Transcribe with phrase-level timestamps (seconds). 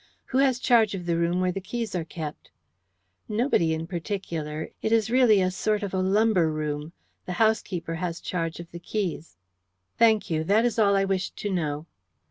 [0.29, 2.49] "Who has charge of the room where the keys are kept?"
[3.29, 4.69] "Nobody in particular.
[4.81, 6.91] It is really a sort of a lumber room.
[7.27, 9.37] The housekeeper has charge of the keys."
[9.99, 11.85] "Thank you; that is all I wish to know."